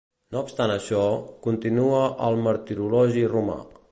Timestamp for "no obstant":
0.35-0.71